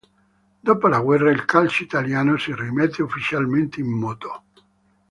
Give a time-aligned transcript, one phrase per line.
[0.59, 4.43] Dopo la guerra il calcio italiano si rimette ufficialmente in moto.